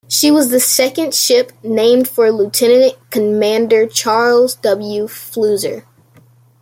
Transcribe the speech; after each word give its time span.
She 0.07 0.31
was 0.31 0.49
the 0.49 0.59
second 0.59 1.13
ship 1.13 1.51
named 1.63 2.07
for 2.07 2.31
Lieutenant 2.31 2.95
commander 3.11 3.85
Charles 3.85 4.55
W. 4.55 5.03
Flusser. 5.05 5.85